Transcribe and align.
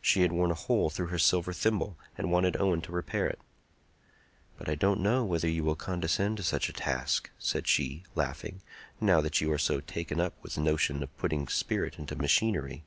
She 0.00 0.22
had 0.22 0.32
worn 0.32 0.50
a 0.50 0.54
hole 0.54 0.88
through 0.88 1.08
her 1.08 1.18
silver 1.18 1.52
thimble, 1.52 1.98
and 2.16 2.30
wanted 2.32 2.56
Owen 2.56 2.80
to 2.80 2.90
repair 2.90 3.26
it. 3.26 3.38
"But 4.56 4.66
I 4.66 4.74
don't 4.74 4.98
know 5.02 5.26
whether 5.26 5.46
you 5.46 5.62
will 5.62 5.74
condescend 5.76 6.38
to 6.38 6.42
such 6.42 6.70
a 6.70 6.72
task," 6.72 7.28
said 7.38 7.68
she, 7.68 8.02
laughing, 8.14 8.62
"now 8.98 9.20
that 9.20 9.42
you 9.42 9.52
are 9.52 9.58
so 9.58 9.80
taken 9.82 10.20
up 10.20 10.42
with 10.42 10.54
the 10.54 10.62
notion 10.62 11.02
of 11.02 11.14
putting 11.18 11.48
spirit 11.48 11.98
into 11.98 12.16
machinery." 12.16 12.86